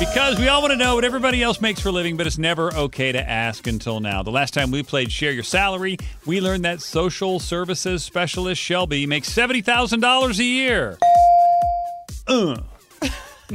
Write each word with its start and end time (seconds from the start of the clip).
Because 0.00 0.40
we 0.40 0.48
all 0.48 0.60
want 0.60 0.72
to 0.72 0.76
know 0.76 0.96
what 0.96 1.04
everybody 1.04 1.40
else 1.40 1.60
makes 1.60 1.80
for 1.80 1.90
a 1.90 1.92
living, 1.92 2.16
but 2.16 2.26
it's 2.26 2.36
never 2.36 2.74
okay 2.74 3.12
to 3.12 3.30
ask 3.30 3.68
until 3.68 4.00
now. 4.00 4.24
The 4.24 4.32
last 4.32 4.52
time 4.52 4.72
we 4.72 4.82
played 4.82 5.12
Share 5.12 5.30
Your 5.30 5.44
Salary, 5.44 5.96
we 6.26 6.40
learned 6.40 6.64
that 6.64 6.82
social 6.82 7.38
services 7.38 8.02
specialist 8.02 8.60
Shelby 8.60 9.06
makes 9.06 9.32
$70,000 9.32 10.38
a 10.38 10.44
year. 10.44 10.98
Uh. 12.26 12.56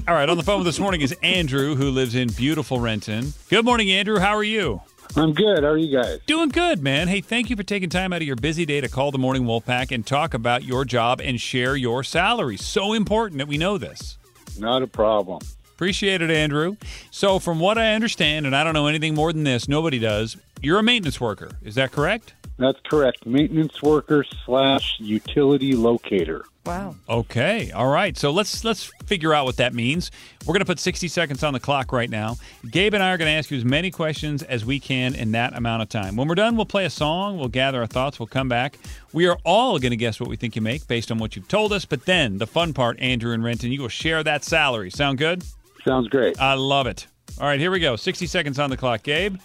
All 0.08 0.16
right, 0.16 0.30
on 0.30 0.38
the 0.38 0.44
phone 0.44 0.64
this 0.64 0.80
morning 0.80 1.02
is 1.02 1.14
Andrew, 1.22 1.76
who 1.76 1.92
lives 1.92 2.16
in 2.16 2.30
beautiful 2.30 2.80
Renton. 2.80 3.34
Good 3.50 3.66
morning, 3.66 3.92
Andrew. 3.92 4.18
How 4.20 4.36
are 4.36 4.44
you? 4.44 4.82
I'm 5.18 5.34
good. 5.34 5.64
How 5.64 5.72
are 5.72 5.78
you 5.78 5.96
guys? 5.96 6.20
Doing 6.26 6.50
good, 6.50 6.82
man. 6.82 7.10
Hey, 7.10 7.20
thank 7.20 7.50
you 7.50 7.58
for 7.58 7.64
taking 7.64 7.90
time 7.90 8.14
out 8.14 8.22
of 8.22 8.28
your 8.28 8.38
busy 8.38 8.66
day 8.66 8.80
to 8.80 8.88
call 8.88 9.12
the 9.12 9.18
Morning 9.18 9.46
Wolf 9.46 9.66
Pack 9.66 9.92
and 9.92 10.08
talk 10.08 10.34
about 10.34 10.64
your 10.64 10.86
job 10.86 11.20
and 11.20 11.42
share 11.42 11.76
your 11.76 12.02
salary. 12.02 12.56
So 12.56 12.94
important 12.94 13.40
that 13.40 13.48
we 13.48 13.58
know 13.58 13.78
this. 13.78 14.18
Not 14.58 14.84
a 14.84 14.88
problem. 14.88 15.42
Appreciate 15.80 16.22
it, 16.22 16.30
Andrew. 16.30 16.76
So, 17.10 17.40
from 17.40 17.62
what 17.62 17.78
I 17.78 17.94
understand, 17.94 18.46
and 18.46 18.54
I 18.54 18.66
don't 18.66 18.74
know 18.74 18.88
anything 18.88 19.16
more 19.16 19.32
than 19.32 19.46
this, 19.46 19.70
nobody 19.70 19.98
does, 19.98 20.36
you're 20.62 20.78
a 20.78 20.84
maintenance 20.84 21.22
worker. 21.22 21.52
Is 21.64 21.76
that 21.76 21.94
correct? 21.94 22.34
That's 22.58 22.82
correct. 22.82 23.26
Maintenance 23.26 23.82
worker 23.82 24.26
slash 24.44 24.98
utility 25.00 25.78
locator. 25.78 26.44
Wow. 26.66 26.96
Okay. 27.08 27.72
All 27.72 27.88
right. 27.88 28.18
So 28.18 28.32
let's 28.32 28.66
let's 28.66 28.92
figure 29.06 29.34
out 29.34 29.46
what 29.46 29.56
that 29.56 29.74
means. 29.74 30.12
We're 30.46 30.52
going 30.52 30.60
to 30.60 30.66
put 30.66 30.80
60 30.80 31.08
seconds 31.08 31.46
on 31.46 31.54
the 31.54 31.62
clock 31.62 31.94
right 31.94 32.10
now. 32.10 32.36
Gabe 32.70 32.94
and 32.94 33.02
I 33.02 33.14
are 33.14 33.18
going 33.18 33.30
to 33.30 33.38
ask 33.38 33.50
you 33.50 33.58
as 33.58 33.64
many 33.64 33.90
questions 33.90 34.44
as 34.44 34.66
we 34.66 34.82
can 34.82 35.16
in 35.16 35.32
that 35.32 35.56
amount 35.56 35.82
of 35.82 35.88
time. 35.88 36.18
When 36.18 36.28
we're 36.28 36.36
done, 36.36 36.58
we'll 36.58 36.66
play 36.66 36.84
a 36.84 36.90
song, 36.90 37.38
we'll 37.40 37.48
gather 37.48 37.80
our 37.80 37.88
thoughts, 37.88 38.20
we'll 38.20 38.28
come 38.28 38.50
back. 38.50 38.78
We 39.14 39.28
are 39.28 39.38
all 39.46 39.80
going 39.80 39.92
to 39.92 39.98
guess 39.98 40.20
what 40.20 40.28
we 40.28 40.36
think 40.36 40.58
you 40.58 40.62
make 40.62 40.86
based 40.90 41.10
on 41.10 41.20
what 41.20 41.38
you've 41.38 41.48
told 41.48 41.72
us, 41.72 41.86
but 41.86 42.04
then 42.04 42.38
the 42.38 42.48
fun 42.48 42.74
part, 42.74 43.00
Andrew 43.00 43.32
and 43.32 43.46
Renton, 43.46 43.72
you 43.72 43.82
will 43.82 43.88
share 43.88 44.22
that 44.24 44.44
salary. 44.44 44.92
Sound 44.92 45.18
good? 45.18 45.46
Sounds 45.86 46.08
great. 46.10 46.40
I 46.40 46.54
love 46.56 46.88
it. 46.88 47.08
All 47.40 47.48
right, 47.48 47.60
here 47.60 47.72
we 47.72 47.80
go. 47.80 47.96
60 47.96 48.26
seconds 48.28 48.60
on 48.60 48.70
the 48.70 48.78
clock. 48.78 49.04
Gabe, 49.04 49.38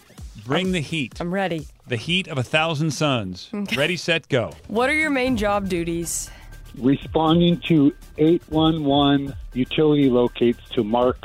bring 0.44 0.72
the 0.72 0.80
heat. 0.80 1.20
I'm 1.20 1.32
ready. 1.32 1.66
The 1.86 1.96
heat 1.96 2.28
of 2.28 2.38
a 2.38 2.42
thousand 2.42 2.90
suns. 2.90 3.50
Ready, 3.76 3.96
set, 3.96 4.28
go. 4.28 4.52
What 4.68 4.90
are 4.90 4.94
your 4.94 5.10
main 5.10 5.36
job 5.36 5.68
duties? 5.68 6.30
Responding 6.76 7.60
to 7.68 7.94
811 8.18 9.34
utility 9.52 10.10
locates 10.10 10.60
to 10.70 10.82
mark 10.82 11.18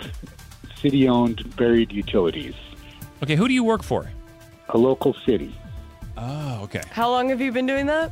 city 0.78 1.10
owned 1.10 1.56
buried 1.56 1.92
utilities. 1.92 2.54
Okay, 3.24 3.36
who 3.36 3.48
do 3.48 3.54
you 3.54 3.64
work 3.64 3.84
for? 3.84 4.10
A 4.70 4.78
local 4.78 5.16
city. 5.26 5.54
Oh, 6.18 6.62
okay. 6.64 6.84
How 6.92 7.10
long 7.10 7.30
have 7.30 7.42
you 7.42 7.52
been 7.52 7.66
doing 7.66 7.88
that? 7.88 8.12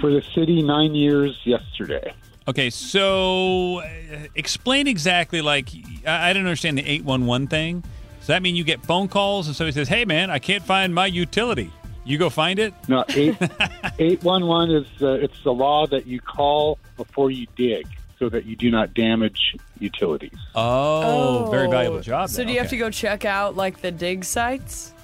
For 0.00 0.10
the 0.10 0.22
city, 0.34 0.62
nine 0.62 0.94
years 0.94 1.38
yesterday. 1.44 2.14
Okay, 2.48 2.70
so 2.70 3.80
uh, 3.80 3.88
explain 4.34 4.86
exactly 4.86 5.40
like 5.40 5.68
I 6.06 6.30
I 6.30 6.32
didn't 6.32 6.46
understand 6.46 6.78
the 6.78 6.86
811 6.86 7.48
thing. 7.48 7.82
Does 8.18 8.28
that 8.28 8.42
mean 8.42 8.56
you 8.56 8.64
get 8.64 8.84
phone 8.84 9.08
calls 9.08 9.46
and 9.46 9.56
somebody 9.56 9.74
says, 9.74 9.88
"Hey 9.88 10.04
man, 10.04 10.30
I 10.30 10.38
can't 10.38 10.64
find 10.64 10.94
my 10.94 11.06
utility." 11.06 11.72
You 12.04 12.18
go 12.18 12.30
find 12.30 12.60
it? 12.60 12.72
No, 12.86 13.04
811 13.08 14.76
is 14.76 15.02
uh, 15.02 15.08
it's 15.14 15.42
the 15.42 15.52
law 15.52 15.88
that 15.88 16.06
you 16.06 16.20
call 16.20 16.78
before 16.96 17.32
you 17.32 17.48
dig 17.56 17.88
so 18.18 18.28
that 18.28 18.46
you 18.46 18.54
do 18.54 18.70
not 18.70 18.94
damage 18.94 19.56
utilities. 19.80 20.38
Oh, 20.54 21.48
very 21.50 21.68
valuable 21.68 22.00
job. 22.00 22.30
So 22.30 22.38
then. 22.38 22.46
do 22.46 22.52
you 22.52 22.60
have 22.60 22.70
to 22.70 22.76
go 22.76 22.90
check 22.90 23.24
out 23.24 23.56
like 23.56 23.80
the 23.80 23.90
dig 23.90 24.24
sites? 24.24 24.94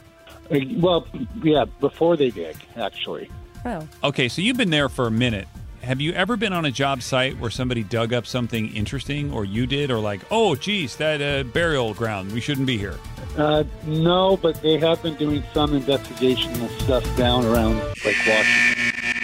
Uh, 0.48 0.60
well, 0.76 1.06
yeah, 1.42 1.64
before 1.80 2.16
they 2.16 2.30
dig, 2.30 2.56
actually. 2.76 3.28
Oh. 3.64 3.86
Okay, 4.04 4.28
so 4.28 4.40
you've 4.40 4.56
been 4.56 4.70
there 4.70 4.88
for 4.88 5.06
a 5.08 5.10
minute. 5.10 5.48
Have 5.82 6.00
you 6.00 6.12
ever 6.12 6.36
been 6.36 6.52
on 6.52 6.64
a 6.64 6.70
job 6.70 7.02
site 7.02 7.36
where 7.40 7.50
somebody 7.50 7.82
dug 7.82 8.12
up 8.12 8.24
something 8.24 8.72
interesting, 8.72 9.32
or 9.32 9.44
you 9.44 9.66
did, 9.66 9.90
or 9.90 9.98
like, 9.98 10.20
oh, 10.30 10.54
geez, 10.54 10.94
that 10.96 11.20
uh, 11.20 11.42
burial 11.42 11.92
ground, 11.92 12.30
we 12.30 12.40
shouldn't 12.40 12.68
be 12.68 12.78
here? 12.78 13.00
Uh, 13.36 13.64
no, 13.84 14.36
but 14.36 14.62
they 14.62 14.78
have 14.78 15.02
been 15.02 15.16
doing 15.16 15.42
some 15.52 15.70
investigational 15.72 16.68
stuff 16.82 17.04
down 17.16 17.44
around 17.44 17.78
like 18.04 18.16
Washington. 18.24 18.81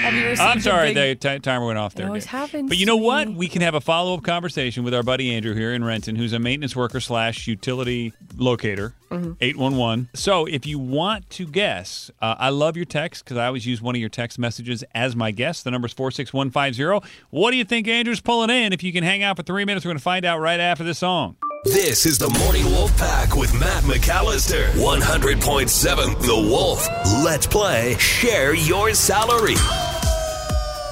Have 0.08 0.14
you 0.14 0.28
received 0.30 0.40
I'm 0.48 0.60
sorry, 0.60 0.94
big- 0.94 1.20
the 1.20 1.34
ti- 1.34 1.38
timer 1.40 1.66
went 1.66 1.78
off 1.78 1.92
It 1.94 1.98
there. 1.98 2.06
always 2.06 2.24
Dave. 2.24 2.30
happens 2.30 2.68
But 2.68 2.78
you 2.78 2.86
know 2.86 2.96
what? 2.96 3.28
We 3.28 3.48
can 3.48 3.62
have 3.62 3.74
a 3.74 3.80
follow 3.80 4.14
up 4.14 4.22
conversation 4.22 4.84
with 4.84 4.94
our 4.94 5.02
buddy 5.02 5.34
Andrew 5.34 5.54
here 5.54 5.72
in 5.74 5.84
Renton, 5.84 6.16
who's 6.16 6.32
a 6.32 6.38
maintenance 6.38 6.74
worker 6.74 7.00
slash 7.00 7.46
utility 7.46 8.12
locator, 8.36 8.94
Mm-hmm. 9.10 9.32
811. 9.40 10.10
So 10.14 10.44
if 10.44 10.66
you 10.66 10.78
want 10.78 11.30
to 11.30 11.46
guess, 11.46 12.10
uh, 12.20 12.34
I 12.38 12.50
love 12.50 12.76
your 12.76 12.84
text 12.84 13.24
because 13.24 13.38
I 13.38 13.46
always 13.46 13.66
use 13.66 13.80
one 13.80 13.94
of 13.94 14.00
your 14.00 14.10
text 14.10 14.38
messages 14.38 14.84
as 14.94 15.16
my 15.16 15.30
guess. 15.30 15.62
The 15.62 15.70
number's 15.70 15.94
46150. 15.94 17.08
What 17.30 17.50
do 17.52 17.56
you 17.56 17.64
think 17.64 17.88
Andrew's 17.88 18.20
pulling 18.20 18.50
in? 18.50 18.74
If 18.74 18.82
you 18.82 18.92
can 18.92 19.04
hang 19.04 19.22
out 19.22 19.36
for 19.36 19.42
three 19.42 19.64
minutes, 19.64 19.86
we're 19.86 19.90
going 19.90 19.98
to 19.98 20.02
find 20.02 20.26
out 20.26 20.40
right 20.40 20.60
after 20.60 20.84
this 20.84 20.98
song. 20.98 21.36
This 21.64 22.04
is 22.06 22.18
the 22.18 22.28
Morning 22.38 22.66
Wolf 22.66 22.94
Pack 22.98 23.34
with 23.34 23.52
Matt 23.58 23.82
McAllister. 23.84 24.68
100.7 24.72 26.20
The 26.20 26.34
Wolf. 26.50 26.86
Let's 27.24 27.46
play 27.46 27.96
Share 27.98 28.54
Your 28.54 28.92
Salary. 28.94 29.54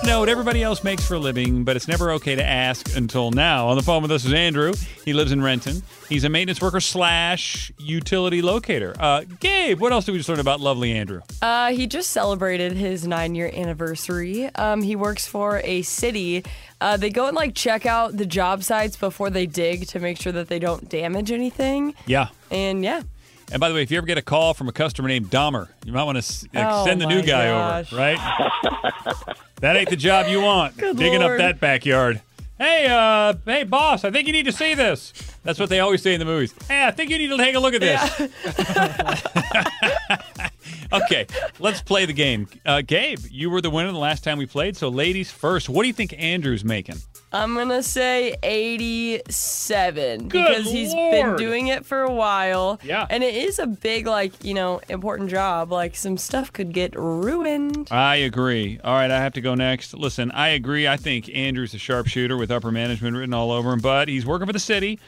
Know 0.07 0.21
what 0.21 0.29
everybody 0.29 0.63
else 0.63 0.85
makes 0.85 1.07
for 1.07 1.15
a 1.15 1.19
living, 1.19 1.65
but 1.65 1.75
it's 1.77 1.89
never 1.89 2.13
okay 2.13 2.35
to 2.37 2.45
ask 2.45 2.97
until 2.97 3.31
now. 3.31 3.69
On 3.69 3.77
the 3.77 3.83
phone 3.83 4.03
with 4.03 4.13
us 4.13 4.25
is 4.25 4.33
Andrew. 4.33 4.73
He 5.05 5.13
lives 5.13 5.33
in 5.33 5.43
Renton. 5.43 5.83
He's 6.09 6.23
a 6.25 6.29
maintenance 6.29 6.61
worker 6.61 6.81
slash 6.81 7.73
utility 7.79 8.41
locator. 8.41 8.95
Uh, 8.99 9.25
Gabe, 9.41 9.81
what 9.81 9.93
else 9.93 10.05
did 10.05 10.13
we 10.13 10.19
just 10.19 10.29
learn 10.29 10.39
about 10.39 10.61
lovely 10.61 10.93
Andrew? 10.93 11.21
Uh, 11.43 11.73
he 11.73 11.87
just 11.87 12.11
celebrated 12.11 12.73
his 12.73 13.07
nine 13.07 13.35
year 13.35 13.51
anniversary. 13.53 14.47
Um, 14.55 14.81
he 14.83 14.95
works 14.97 15.27
for 15.27 15.61
a 15.65 15.83
city. 15.83 16.45
Uh, 16.81 16.97
they 16.97 17.11
go 17.11 17.27
and 17.27 17.35
like 17.37 17.55
check 17.55 17.85
out 17.87 18.17
the 18.17 18.27
job 18.27 18.63
sites 18.63 18.97
before 18.97 19.31
they 19.31 19.47
dig 19.47 19.87
to 19.89 19.99
make 19.99 20.21
sure 20.21 20.33
that 20.33 20.49
they 20.49 20.59
don't 20.61 20.89
damage 20.89 21.33
anything. 21.33 21.95
Yeah. 22.07 22.29
And 22.51 22.85
yeah, 22.85 23.03
And 23.51 23.59
by 23.61 23.69
the 23.69 23.75
way, 23.75 23.83
if 23.83 23.91
you 23.91 23.99
ever 23.99 24.07
get 24.07 24.19
a 24.19 24.23
call 24.23 24.55
from 24.55 24.69
a 24.69 24.73
customer 24.73 25.09
named 25.09 25.31
Dahmer, 25.31 25.69
you 25.85 25.93
might 25.93 26.05
want 26.05 26.23
to 26.23 26.47
like, 26.55 26.67
Oh 26.69 26.85
send 26.85 27.01
the 27.01 27.07
new 27.07 27.23
guy 27.23 27.47
gosh. 27.49 27.93
over, 27.93 28.01
right? 28.01 29.37
that 29.67 29.77
ain't 29.77 29.91
the 29.91 29.97
job 29.97 30.29
you 30.29 30.41
want. 30.41 30.77
Good 30.79 30.97
digging 30.97 31.21
Lord. 31.21 31.33
up 31.33 31.39
that 31.39 31.59
backyard. 31.59 32.23
Hey, 32.57 32.87
uh, 32.89 33.35
hey, 33.45 33.65
boss, 33.65 34.05
I 34.05 34.13
think 34.13 34.29
you 34.29 34.33
need 34.33 34.47
to 34.47 34.53
see 34.53 34.75
this. 34.75 35.13
That's 35.43 35.59
what 35.59 35.69
they 35.69 35.81
always 35.81 36.03
say 36.03 36.15
in 36.15 36.21
the 36.21 36.25
movies. 36.25 36.55
Hey, 36.69 36.87
I 36.87 36.93
think 36.93 37.11
you 37.11 37.19
need 37.19 37.29
to 37.29 37.37
take 37.37 37.55
a 37.57 37.59
look 37.59 37.75
at 37.75 37.81
this. 37.81 38.21
okay, 40.93 41.27
let's 41.59 41.83
play 41.83 42.07
the 42.07 42.13
game. 42.13 42.49
Uh, 42.65 42.81
Gabe, 42.81 43.19
you 43.29 43.51
were 43.51 43.61
the 43.61 43.69
winner 43.69 43.91
the 43.91 43.99
last 43.99 44.23
time 44.23 44.39
we 44.39 44.47
played, 44.47 44.77
so 44.77 44.89
ladies 44.89 45.33
first. 45.33 45.69
What 45.69 45.83
do 45.83 45.89
you 45.89 45.95
think 45.95 46.15
Andrew's 46.17 46.65
making? 46.65 46.97
I'm 47.33 47.55
gonna 47.55 47.83
say 47.83 48.35
87 48.43 50.29
Good 50.29 50.29
because 50.29 50.71
he's 50.71 50.95
been 50.95 51.37
doing 51.37 51.69
it 51.69 51.85
for 51.85 52.03
a 52.03 52.11
while. 52.11 52.81
Yeah. 52.83 53.07
And 53.11 53.23
it 53.25 53.35
is 53.35 53.59
a 53.59 53.67
big, 53.67 54.07
like, 54.07 54.45
you 54.45 54.55
know, 54.55 54.81
important 54.89 55.31
job. 55.31 55.73
Like, 55.73 55.97
some 55.97 56.17
stuff 56.17 56.53
could 56.53 56.73
get 56.73 56.95
ruined. 56.97 57.89
I 57.91 58.17
agree. 58.17 58.79
All 58.83 58.95
right, 58.95 59.11
I 59.11 59.19
have 59.19 59.33
to 59.35 59.41
go 59.41 59.55
next. 59.55 59.93
Listen, 59.95 60.31
I 60.31 60.49
agree. 60.49 60.87
I 60.87 60.97
think 60.97 61.29
Andrew's 61.35 61.75
a 61.75 61.79
sharpshooter 61.79 62.37
with 62.37 62.51
upper 62.51 62.71
management 62.71 63.17
written 63.17 63.35
all 63.35 63.51
over 63.51 63.73
him, 63.73 63.81
but 63.81 64.09
he's 64.09 64.25
working 64.25 64.47
for 64.47 64.53
the 64.53 64.59
city. 64.59 64.99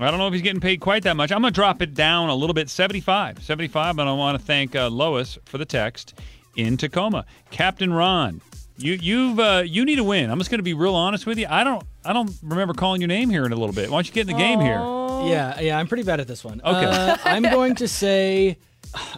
I 0.00 0.10
don't 0.10 0.18
know 0.18 0.28
if 0.28 0.32
he's 0.32 0.42
getting 0.42 0.60
paid 0.60 0.80
quite 0.80 1.02
that 1.02 1.16
much. 1.16 1.32
I'm 1.32 1.40
going 1.40 1.52
to 1.52 1.54
drop 1.54 1.82
it 1.82 1.92
down 1.92 2.28
a 2.28 2.34
little 2.34 2.54
bit 2.54 2.70
75. 2.70 3.42
75, 3.42 3.96
but 3.96 4.06
I 4.06 4.12
want 4.12 4.38
to 4.38 4.44
thank 4.44 4.76
uh, 4.76 4.88
Lois 4.88 5.38
for 5.44 5.58
the 5.58 5.64
text 5.64 6.14
in 6.56 6.76
Tacoma. 6.76 7.26
Captain 7.50 7.92
Ron, 7.92 8.40
you 8.78 8.92
you've 8.94 9.38
uh, 9.38 9.62
you 9.66 9.84
need 9.84 9.98
a 9.98 10.04
win. 10.04 10.30
I'm 10.30 10.38
just 10.38 10.50
going 10.50 10.58
to 10.60 10.64
be 10.64 10.74
real 10.74 10.94
honest 10.94 11.26
with 11.26 11.38
you. 11.38 11.46
I 11.48 11.64
don't 11.64 11.82
I 12.04 12.12
don't 12.12 12.30
remember 12.42 12.74
calling 12.74 13.00
your 13.00 13.08
name 13.08 13.28
here 13.30 13.44
in 13.44 13.52
a 13.52 13.56
little 13.56 13.74
bit. 13.74 13.90
Why 13.90 13.96
don't 13.96 14.06
you 14.06 14.12
get 14.14 14.22
in 14.22 14.26
the 14.28 14.42
game 14.42 14.60
here? 14.60 14.78
Yeah, 14.78 15.60
yeah, 15.60 15.78
I'm 15.78 15.88
pretty 15.88 16.04
bad 16.04 16.20
at 16.20 16.28
this 16.28 16.44
one. 16.44 16.60
Okay. 16.64 16.84
Uh, 16.86 17.16
I'm 17.24 17.42
going 17.42 17.74
to 17.76 17.88
say 17.88 18.56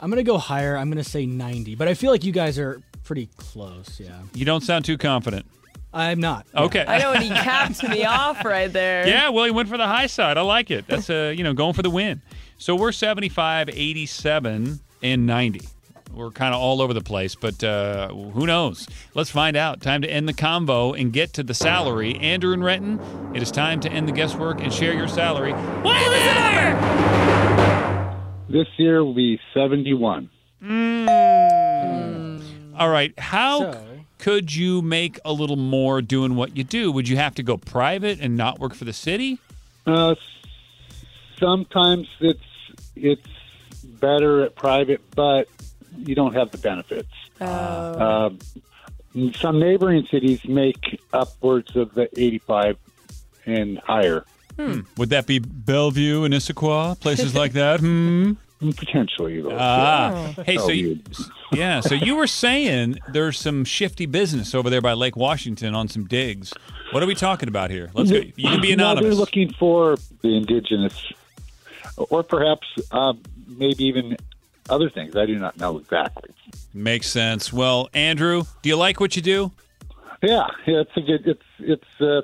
I'm 0.00 0.10
gonna 0.10 0.22
go 0.22 0.38
higher. 0.38 0.76
I'm 0.76 0.90
gonna 0.90 1.04
say 1.04 1.26
90, 1.26 1.74
but 1.74 1.88
I 1.88 1.94
feel 1.94 2.10
like 2.10 2.24
you 2.24 2.32
guys 2.32 2.58
are 2.58 2.80
pretty 3.04 3.28
close. 3.36 4.00
Yeah, 4.00 4.20
You 4.34 4.44
don't 4.44 4.62
sound 4.62 4.84
too 4.84 4.96
confident. 4.98 5.46
I'm 5.92 6.20
not. 6.20 6.46
Yeah. 6.54 6.62
Okay. 6.62 6.84
I 6.86 6.98
know, 6.98 7.12
and 7.12 7.22
he 7.22 7.30
capped 7.30 7.82
me 7.82 8.04
off 8.04 8.44
right 8.44 8.72
there. 8.72 9.06
Yeah, 9.08 9.28
well, 9.30 9.44
he 9.44 9.50
went 9.50 9.68
for 9.68 9.76
the 9.76 9.86
high 9.86 10.06
side. 10.06 10.38
I 10.38 10.42
like 10.42 10.70
it. 10.70 10.86
That's 10.86 11.10
uh, 11.10 11.34
you 11.36 11.42
know, 11.42 11.52
going 11.52 11.74
for 11.74 11.82
the 11.82 11.90
win. 11.90 12.22
So 12.58 12.76
we're 12.76 12.92
75, 12.92 13.68
87, 13.70 14.80
and 15.02 15.26
90. 15.26 15.66
We're 16.12 16.30
kind 16.30 16.54
of 16.54 16.60
all 16.60 16.82
over 16.82 16.92
the 16.92 17.00
place, 17.00 17.34
but 17.34 17.62
uh, 17.62 18.08
who 18.08 18.46
knows? 18.46 18.88
Let's 19.14 19.30
find 19.30 19.56
out. 19.56 19.80
Time 19.80 20.02
to 20.02 20.10
end 20.10 20.28
the 20.28 20.34
convo 20.34 20.98
and 20.98 21.12
get 21.12 21.32
to 21.34 21.42
the 21.42 21.54
salary. 21.54 22.16
Andrew 22.16 22.52
and 22.52 22.62
Renton, 22.64 23.00
it 23.34 23.42
is 23.42 23.50
time 23.50 23.80
to 23.80 23.88
end 23.90 24.08
the 24.08 24.12
guesswork 24.12 24.60
and 24.60 24.72
share 24.72 24.92
your 24.92 25.08
salary. 25.08 25.52
What 25.52 25.96
is 26.02 26.08
it? 26.12 26.76
This 28.52 28.66
year 28.76 29.04
will 29.04 29.14
be 29.14 29.38
71. 29.54 30.28
All 32.78 32.88
right. 32.88 33.16
How 33.18 33.72
So- 33.72 33.86
could 34.18 34.54
you 34.54 34.82
make 34.82 35.18
a 35.24 35.32
little 35.32 35.56
more 35.56 36.02
doing 36.02 36.34
what 36.34 36.56
you 36.56 36.64
do? 36.64 36.90
Would 36.92 37.08
you 37.08 37.16
have 37.16 37.34
to 37.36 37.42
go 37.42 37.56
private 37.56 38.18
and 38.20 38.36
not 38.36 38.58
work 38.58 38.74
for 38.74 38.84
the 38.84 38.92
city? 38.92 39.38
Uh, 39.86 40.14
sometimes 41.38 42.08
it's 42.20 42.40
it's 42.96 43.26
better 43.84 44.42
at 44.44 44.54
private, 44.56 45.00
but 45.14 45.48
you 45.96 46.14
don't 46.14 46.34
have 46.34 46.50
the 46.50 46.58
benefits. 46.58 47.12
Uh, 47.40 48.31
some 49.37 49.58
neighboring 49.58 50.06
cities 50.10 50.44
make 50.46 51.00
upwards 51.12 51.75
of 51.76 51.94
the 51.94 52.08
85 52.19 52.76
and 53.46 53.78
higher, 53.78 54.25
Would 54.56 55.10
that 55.10 55.26
be 55.26 55.38
Bellevue 55.40 56.22
and 56.25 56.32
Issaquah, 56.34 56.98
places 57.00 57.34
like 57.34 57.52
that? 57.52 57.81
Hmm. 58.60 58.72
potentially. 58.72 59.40
Though. 59.40 59.56
Ah, 59.58 60.34
hey, 60.44 60.58
so 60.58 60.64
Oh, 60.66 60.69
you, 60.69 61.00
yeah, 61.54 61.81
so 61.81 61.94
you 61.94 62.14
were 62.14 62.26
saying 62.26 62.98
there's 63.10 63.38
some 63.38 63.64
shifty 63.64 64.04
business 64.04 64.54
over 64.54 64.69
there 64.69 64.82
by 64.82 64.93
Lake 64.93 65.16
Washington 65.16 65.75
on 65.75 65.88
some 65.88 66.04
digs. 66.04 66.52
What 66.93 67.02
are 67.02 67.06
we 67.06 67.14
talking 67.14 67.48
about 67.48 67.70
here? 67.70 67.90
Let's 67.94 68.10
go. 68.10 68.19
You 68.19 68.32
can 68.50 68.60
be 68.60 68.76
No, 68.76 68.84
anonymous. 68.90 69.02
they're 69.04 69.19
looking 69.19 69.50
for 69.54 69.96
the 70.20 70.36
indigenous, 70.36 70.93
or 71.96 72.22
perhaps 72.22 72.66
uh, 72.93 73.14
maybe 73.48 73.84
even 73.84 74.19
other 74.70 74.90
things. 74.90 75.17
I 75.17 75.26
do 75.26 75.38
not 75.38 75.58
know 75.58 75.78
exactly. 75.78 76.31
Makes 76.72 77.08
sense. 77.08 77.52
Well, 77.52 77.88
Andrew, 77.93 78.44
do 78.62 78.69
you 78.69 78.76
like 78.76 79.00
what 79.00 79.17
you 79.17 79.22
do? 79.22 79.52
Yeah, 80.22 80.46
yeah, 80.67 80.81
it's 80.81 80.96
a 80.96 81.00
good. 81.00 81.26
It's 81.26 81.43
it's 81.58 82.00
uh, 82.00 82.22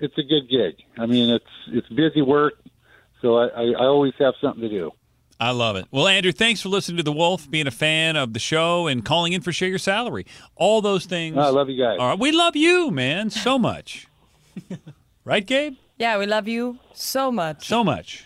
it's 0.00 0.18
a 0.18 0.22
good 0.22 0.48
gig. 0.50 0.76
I 0.98 1.06
mean, 1.06 1.30
it's 1.30 1.44
it's 1.68 1.88
busy 1.88 2.22
work, 2.22 2.54
so 3.22 3.38
I, 3.38 3.46
I, 3.46 3.62
I 3.78 3.84
always 3.86 4.14
have 4.18 4.34
something 4.40 4.62
to 4.62 4.68
do. 4.68 4.90
I 5.38 5.50
love 5.50 5.76
it. 5.76 5.86
Well, 5.90 6.08
Andrew, 6.08 6.32
thanks 6.32 6.62
for 6.62 6.70
listening 6.70 6.96
to 6.96 7.02
The 7.02 7.12
Wolf, 7.12 7.50
being 7.50 7.66
a 7.66 7.70
fan 7.70 8.16
of 8.16 8.32
the 8.32 8.38
show, 8.38 8.86
and 8.86 9.04
calling 9.04 9.34
in 9.34 9.42
for 9.42 9.52
Share 9.52 9.68
Your 9.68 9.78
Salary. 9.78 10.26
All 10.56 10.80
those 10.80 11.04
things. 11.04 11.36
I 11.36 11.48
love 11.48 11.68
you 11.68 11.82
guys. 11.82 11.98
All 12.00 12.08
right, 12.08 12.18
we 12.18 12.32
love 12.32 12.56
you, 12.56 12.90
man, 12.90 13.28
so 13.30 13.58
much. 13.58 14.06
right, 15.24 15.44
Gabe? 15.44 15.76
Yeah, 15.98 16.18
we 16.18 16.26
love 16.26 16.48
you 16.48 16.78
so 16.94 17.30
much. 17.30 17.68
So 17.68 17.84
much. 17.84 18.25